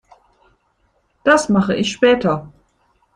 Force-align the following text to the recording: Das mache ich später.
Das 1.23 1.47
mache 1.49 1.75
ich 1.75 1.91
später. 1.91 2.51